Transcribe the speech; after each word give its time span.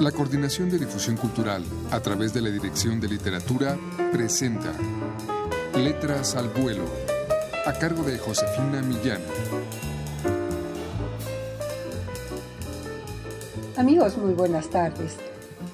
La 0.00 0.12
Coordinación 0.12 0.68
de 0.68 0.78
Difusión 0.78 1.16
Cultural, 1.16 1.64
a 1.90 2.00
través 2.00 2.34
de 2.34 2.42
la 2.42 2.50
Dirección 2.50 3.00
de 3.00 3.08
Literatura, 3.08 3.78
presenta 4.12 4.70
Letras 5.74 6.36
al 6.36 6.50
Vuelo, 6.50 6.84
a 7.64 7.72
cargo 7.72 8.02
de 8.02 8.18
Josefina 8.18 8.82
Millán. 8.82 9.22
Amigos, 13.78 14.18
muy 14.18 14.34
buenas 14.34 14.68
tardes. 14.68 15.16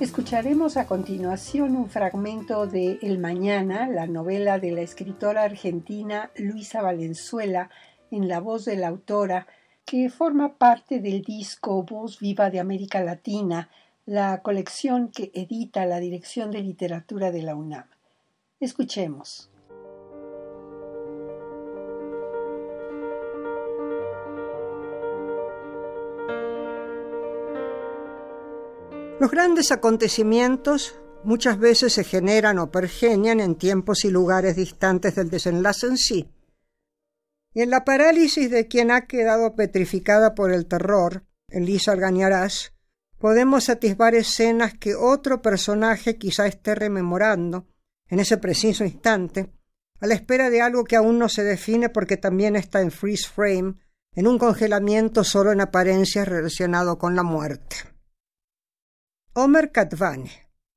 Escucharemos 0.00 0.78
a 0.78 0.86
continuación 0.86 1.76
un 1.76 1.90
fragmento 1.90 2.66
de 2.66 2.98
El 3.02 3.18
Mañana, 3.18 3.86
la 3.86 4.06
novela 4.06 4.58
de 4.58 4.72
la 4.72 4.80
escritora 4.80 5.42
argentina 5.42 6.30
Luisa 6.36 6.80
Valenzuela, 6.80 7.68
en 8.10 8.28
la 8.28 8.40
voz 8.40 8.64
de 8.64 8.76
la 8.76 8.88
autora, 8.88 9.46
que 9.84 10.08
forma 10.08 10.56
parte 10.56 11.00
del 11.00 11.20
disco 11.20 11.82
Voz 11.82 12.18
Viva 12.18 12.48
de 12.48 12.60
América 12.60 13.02
Latina, 13.02 13.68
la 14.06 14.40
colección 14.40 15.10
que 15.10 15.32
edita 15.34 15.84
la 15.84 15.98
Dirección 15.98 16.52
de 16.52 16.60
Literatura 16.60 17.32
de 17.32 17.42
la 17.42 17.56
UNAM. 17.56 17.86
Escuchemos. 18.60 19.50
Los 29.18 29.30
grandes 29.30 29.72
acontecimientos 29.72 31.00
muchas 31.24 31.58
veces 31.58 31.92
se 31.92 32.04
generan 32.04 32.60
o 32.60 32.70
pergenian 32.70 33.40
en 33.40 33.56
tiempos 33.56 34.04
y 34.04 34.10
lugares 34.10 34.54
distantes 34.54 35.16
del 35.16 35.30
desenlace 35.30 35.88
en 35.88 35.96
sí. 35.96 36.30
Y 37.54 37.62
en 37.62 37.70
la 37.70 37.84
parálisis 37.84 38.52
de 38.52 38.68
quien 38.68 38.92
ha 38.92 39.06
quedado 39.06 39.56
petrificada 39.56 40.36
por 40.36 40.52
el 40.52 40.66
terror, 40.66 41.24
Elisa 41.48 41.92
Argañarás, 41.92 42.75
podemos 43.18 43.68
atisbar 43.68 44.14
escenas 44.14 44.74
que 44.74 44.94
otro 44.94 45.42
personaje 45.42 46.16
quizá 46.16 46.46
esté 46.46 46.74
rememorando 46.74 47.66
en 48.08 48.20
ese 48.20 48.36
preciso 48.36 48.84
instante, 48.84 49.52
a 50.00 50.06
la 50.06 50.14
espera 50.14 50.50
de 50.50 50.60
algo 50.60 50.84
que 50.84 50.96
aún 50.96 51.18
no 51.18 51.28
se 51.28 51.42
define 51.42 51.88
porque 51.88 52.16
también 52.16 52.56
está 52.56 52.80
en 52.80 52.90
freeze 52.90 53.28
frame, 53.28 53.76
en 54.14 54.26
un 54.26 54.38
congelamiento 54.38 55.24
solo 55.24 55.52
en 55.52 55.60
apariencia 55.60 56.24
relacionado 56.24 56.98
con 56.98 57.16
la 57.16 57.22
muerte. 57.22 57.76
Omer 59.32 59.72
Katvane, 59.72 60.30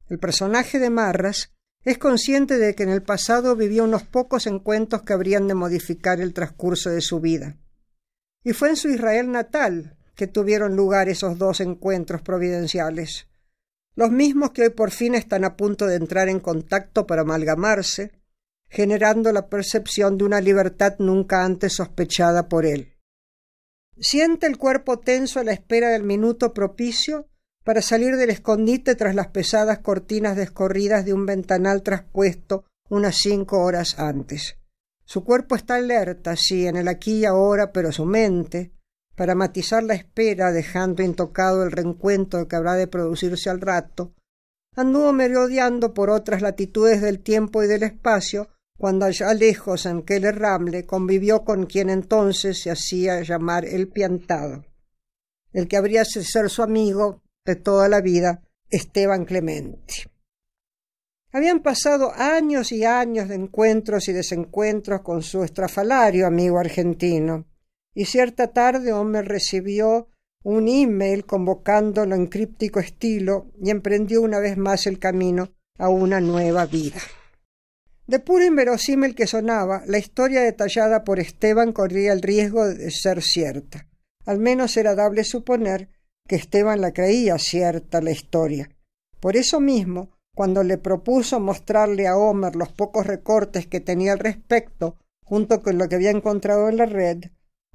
el 0.09 0.19
personaje 0.19 0.79
de 0.79 0.89
Marras, 0.89 1.53
es 1.83 1.97
consciente 1.97 2.57
de 2.57 2.75
que 2.75 2.83
en 2.83 2.89
el 2.89 3.03
pasado 3.03 3.55
vivió 3.55 3.85
unos 3.85 4.03
pocos 4.03 4.47
encuentros 4.47 5.03
que 5.03 5.13
habrían 5.13 5.47
de 5.47 5.55
modificar 5.55 6.19
el 6.19 6.33
transcurso 6.33 6.89
de 6.89 7.01
su 7.01 7.21
vida. 7.21 7.57
Y 8.43 8.53
fue 8.53 8.69
en 8.69 8.75
su 8.75 8.89
Israel 8.89 9.31
natal, 9.31 9.97
que 10.19 10.27
tuvieron 10.27 10.75
lugar 10.75 11.07
esos 11.07 11.37
dos 11.37 11.61
encuentros 11.61 12.21
providenciales, 12.21 13.29
los 13.95 14.11
mismos 14.11 14.51
que 14.51 14.63
hoy 14.63 14.69
por 14.69 14.91
fin 14.91 15.15
están 15.15 15.45
a 15.45 15.55
punto 15.55 15.87
de 15.87 15.95
entrar 15.95 16.27
en 16.27 16.41
contacto 16.41 17.07
para 17.07 17.21
amalgamarse, 17.21 18.11
generando 18.67 19.31
la 19.31 19.47
percepción 19.47 20.17
de 20.17 20.25
una 20.25 20.41
libertad 20.41 20.95
nunca 20.99 21.45
antes 21.45 21.71
sospechada 21.71 22.49
por 22.49 22.65
él. 22.65 22.97
Siente 23.97 24.45
el 24.45 24.57
cuerpo 24.57 24.99
tenso 24.99 25.39
a 25.39 25.45
la 25.45 25.53
espera 25.53 25.87
del 25.87 26.03
minuto 26.03 26.53
propicio 26.53 27.29
para 27.63 27.81
salir 27.81 28.17
del 28.17 28.29
escondite 28.29 28.95
tras 28.95 29.15
las 29.15 29.27
pesadas 29.27 29.79
cortinas 29.79 30.35
descorridas 30.35 31.05
de 31.05 31.13
un 31.13 31.25
ventanal 31.25 31.81
traspuesto 31.81 32.65
unas 32.89 33.15
cinco 33.15 33.63
horas 33.63 33.97
antes. 33.97 34.57
Su 35.05 35.23
cuerpo 35.23 35.55
está 35.55 35.75
alerta, 35.75 36.35
sí, 36.35 36.67
en 36.67 36.75
el 36.75 36.89
aquí 36.89 37.19
y 37.19 37.25
ahora, 37.25 37.71
pero 37.71 37.93
su 37.93 38.03
mente, 38.03 38.73
para 39.19 39.35
matizar 39.35 39.83
la 39.83 39.95
espera, 39.95 40.53
dejando 40.53 41.03
intocado 41.03 41.63
el 41.63 41.73
reencuentro 41.73 42.47
que 42.47 42.55
habrá 42.55 42.75
de 42.75 42.87
producirse 42.87 43.49
al 43.49 43.59
rato, 43.59 44.13
anduvo 44.77 45.11
merodeando 45.11 45.93
por 45.93 46.09
otras 46.09 46.41
latitudes 46.41 47.01
del 47.01 47.19
tiempo 47.19 47.61
y 47.61 47.67
del 47.67 47.83
espacio, 47.83 48.47
cuando 48.77 49.05
allá 49.05 49.33
lejos 49.33 49.85
en 49.85 50.03
Keller 50.03 50.39
Ramle 50.39 50.85
convivió 50.85 51.43
con 51.43 51.65
quien 51.65 51.89
entonces 51.89 52.61
se 52.61 52.71
hacía 52.71 53.21
llamar 53.21 53.65
el 53.65 53.89
piantado, 53.89 54.63
el 55.51 55.67
que 55.67 55.75
habría 55.75 56.03
de 56.03 56.23
ser 56.23 56.49
su 56.49 56.63
amigo 56.63 57.21
de 57.43 57.57
toda 57.57 57.89
la 57.89 57.99
vida, 57.99 58.41
Esteban 58.69 59.25
Clemente. 59.25 60.09
Habían 61.33 61.61
pasado 61.61 62.13
años 62.15 62.71
y 62.71 62.85
años 62.85 63.27
de 63.27 63.35
encuentros 63.35 64.07
y 64.07 64.13
desencuentros 64.13 65.01
con 65.01 65.21
su 65.23 65.43
estrafalario 65.43 66.25
amigo 66.25 66.57
argentino, 66.57 67.48
y 67.99 68.05
cierta 68.05 68.53
tarde 68.53 68.93
Homer 68.93 69.25
recibió 69.25 70.07
un 70.45 70.69
email 70.69 71.25
convocándolo 71.25 72.15
en 72.15 72.27
críptico 72.27 72.79
estilo 72.79 73.51
y 73.61 73.71
emprendió 73.71 74.21
una 74.21 74.39
vez 74.39 74.55
más 74.55 74.87
el 74.87 74.99
camino 74.99 75.49
a 75.77 75.89
una 75.89 76.21
nueva 76.21 76.65
vida. 76.65 77.01
De 78.07 78.19
puro 78.19 78.45
inverosímil 78.45 79.15
que 79.15 79.27
sonaba, 79.27 79.83
la 79.85 79.97
historia 79.97 80.39
detallada 80.39 81.03
por 81.03 81.19
Esteban 81.19 81.73
corría 81.73 82.13
el 82.13 82.21
riesgo 82.21 82.69
de 82.69 82.89
ser 82.89 83.21
cierta. 83.21 83.85
Al 84.25 84.39
menos 84.39 84.77
era 84.77 84.95
dable 84.95 85.25
suponer 85.25 85.89
que 86.25 86.37
Esteban 86.37 86.79
la 86.79 86.93
creía 86.93 87.37
cierta 87.37 87.99
la 87.99 88.11
historia. 88.11 88.69
Por 89.19 89.35
eso 89.35 89.59
mismo, 89.59 90.11
cuando 90.33 90.63
le 90.63 90.77
propuso 90.77 91.41
mostrarle 91.41 92.07
a 92.07 92.15
Homer 92.15 92.55
los 92.55 92.71
pocos 92.71 93.05
recortes 93.05 93.67
que 93.67 93.81
tenía 93.81 94.13
al 94.13 94.19
respecto, 94.19 94.95
junto 95.25 95.61
con 95.61 95.77
lo 95.77 95.89
que 95.89 95.95
había 95.95 96.11
encontrado 96.11 96.69
en 96.69 96.77
la 96.77 96.85
red, 96.85 97.25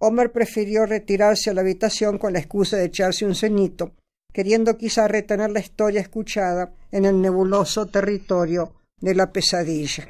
Homer 0.06 0.32
prefirió 0.32 0.84
retirarse 0.84 1.50
a 1.50 1.54
la 1.54 1.62
habitación 1.62 2.18
con 2.18 2.34
la 2.34 2.38
excusa 2.38 2.76
de 2.76 2.84
echarse 2.84 3.24
un 3.24 3.34
ceñito, 3.34 3.94
queriendo 4.32 4.76
quizá 4.76 5.08
retener 5.08 5.50
la 5.50 5.60
historia 5.60 6.00
escuchada 6.00 6.74
en 6.90 7.06
el 7.06 7.20
nebuloso 7.20 7.86
territorio 7.86 8.74
de 9.00 9.14
la 9.14 9.32
pesadilla. 9.32 10.08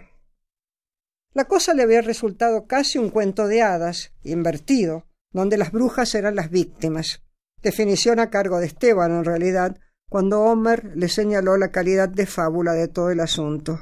La 1.33 1.45
cosa 1.45 1.75
le 1.75 1.83
había 1.83 2.01
resultado 2.01 2.67
casi 2.67 2.99
un 2.99 3.11
cuento 3.11 3.47
de 3.47 3.63
hadas, 3.63 4.13
invertido, 4.23 5.07
donde 5.33 5.59
las 5.59 5.73
brujas 5.73 6.15
eran 6.15 6.37
las 6.37 6.51
víctimas. 6.51 7.23
Definición 7.63 8.21
a 8.21 8.31
cargo 8.31 8.61
de 8.61 8.67
Esteban, 8.67 9.13
en 9.13 9.25
realidad, 9.25 9.79
cuando 10.09 10.41
Homer 10.43 10.97
le 10.97 11.09
señaló 11.09 11.57
la 11.57 11.71
calidad 11.71 12.09
de 12.09 12.27
fábula 12.27 12.73
de 12.73 12.89
todo 12.89 13.11
el 13.11 13.21
asunto. 13.21 13.81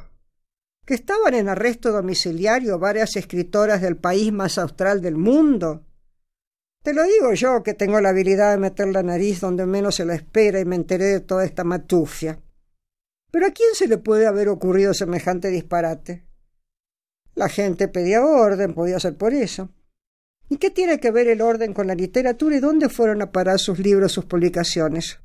Que 0.87 0.95
estaban 0.95 1.35
en 1.35 1.49
arresto 1.49 1.93
domiciliario 1.93 2.79
varias 2.79 3.17
escritoras 3.17 3.81
del 3.81 3.97
país 3.97 4.33
más 4.33 4.59
austral 4.59 5.01
del 5.01 5.17
mundo, 5.17 5.85
te 6.83 6.93
lo 6.93 7.05
digo 7.05 7.33
yo, 7.35 7.63
que 7.63 7.75
tengo 7.75 8.01
la 8.01 8.09
habilidad 8.09 8.51
de 8.51 8.59
meter 8.59 8.89
la 8.89 9.03
nariz 9.03 9.41
donde 9.41 9.67
menos 9.67 9.95
se 9.95 10.05
la 10.05 10.15
espera 10.15 10.61
y 10.61 10.65
me 10.65 10.77
enteré 10.77 11.05
de 11.07 11.21
toda 11.21 11.45
esta 11.45 11.63
matufia. 11.63 12.41
Pero 13.31 13.47
¿a 13.47 13.51
quién 13.51 13.75
se 13.75 13.87
le 13.87 13.99
puede 13.99 14.27
haber 14.27 14.49
ocurrido 14.49 14.93
semejante 14.93 15.49
disparate? 15.49 16.27
La 17.35 17.49
gente 17.49 17.89
pedía 17.89 18.25
orden, 18.25 18.75
podía 18.75 19.01
ser 19.01 19.17
por 19.17 19.33
eso. 19.33 19.71
¿Y 20.49 20.59
qué 20.59 20.71
tiene 20.71 21.01
que 21.01 21.11
ver 21.11 21.29
el 21.29 21.41
orden 21.41 21.73
con 21.73 21.87
la 21.87 21.95
literatura 21.95 22.57
y 22.57 22.61
dónde 22.61 22.91
fueron 22.91 23.23
a 23.23 23.33
parar 23.33 23.59
sus 23.59 23.79
libros, 23.79 24.13
sus 24.13 24.27
publicaciones? 24.27 25.21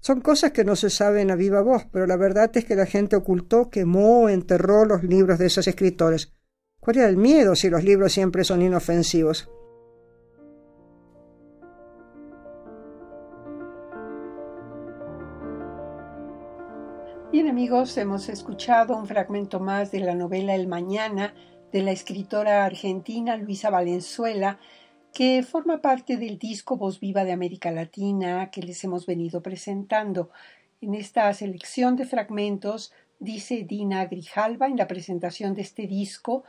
Son 0.00 0.20
cosas 0.20 0.52
que 0.52 0.64
no 0.64 0.76
se 0.76 0.90
saben 0.90 1.30
a 1.30 1.36
viva 1.36 1.62
voz, 1.62 1.86
pero 1.90 2.06
la 2.06 2.18
verdad 2.18 2.50
es 2.54 2.66
que 2.66 2.76
la 2.76 2.84
gente 2.84 3.16
ocultó, 3.16 3.70
quemó 3.70 4.28
enterró 4.28 4.84
los 4.84 5.02
libros 5.02 5.38
de 5.38 5.46
esos 5.46 5.66
escritores. 5.66 6.34
¿Cuál 6.80 6.98
era 6.98 7.08
el 7.08 7.16
miedo 7.16 7.56
si 7.56 7.70
los 7.70 7.82
libros 7.82 8.12
siempre 8.12 8.44
son 8.44 8.60
inofensivos? 8.60 9.48
Bien 17.34 17.48
amigos, 17.48 17.98
hemos 17.98 18.28
escuchado 18.28 18.96
un 18.96 19.08
fragmento 19.08 19.58
más 19.58 19.90
de 19.90 19.98
la 19.98 20.14
novela 20.14 20.54
El 20.54 20.68
Mañana 20.68 21.34
de 21.72 21.82
la 21.82 21.90
escritora 21.90 22.64
argentina 22.64 23.36
Luisa 23.36 23.70
Valenzuela, 23.70 24.60
que 25.12 25.42
forma 25.42 25.82
parte 25.82 26.16
del 26.16 26.38
disco 26.38 26.76
Voz 26.76 27.00
Viva 27.00 27.24
de 27.24 27.32
América 27.32 27.72
Latina 27.72 28.52
que 28.52 28.62
les 28.62 28.84
hemos 28.84 29.04
venido 29.04 29.42
presentando. 29.42 30.30
En 30.80 30.94
esta 30.94 31.34
selección 31.34 31.96
de 31.96 32.06
fragmentos, 32.06 32.92
dice 33.18 33.64
Dina 33.64 34.06
Grijalva 34.06 34.68
en 34.68 34.76
la 34.76 34.86
presentación 34.86 35.54
de 35.54 35.62
este 35.62 35.88
disco, 35.88 36.44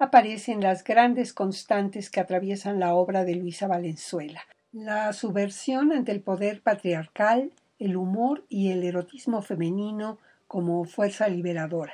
aparecen 0.00 0.60
las 0.60 0.82
grandes 0.82 1.32
constantes 1.32 2.10
que 2.10 2.18
atraviesan 2.18 2.80
la 2.80 2.96
obra 2.96 3.24
de 3.24 3.36
Luisa 3.36 3.68
Valenzuela. 3.68 4.40
La 4.72 5.12
subversión 5.12 5.92
ante 5.92 6.10
el 6.10 6.22
poder 6.22 6.60
patriarcal, 6.60 7.52
el 7.78 7.96
humor 7.96 8.44
y 8.48 8.70
el 8.70 8.82
erotismo 8.84 9.42
femenino 9.42 10.18
como 10.46 10.84
fuerza 10.84 11.28
liberadora. 11.28 11.92